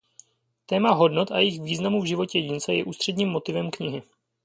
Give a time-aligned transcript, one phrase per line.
[0.65, 4.03] Téma hodnot a jejich významu v životě jedince je ústředním motivem knihy.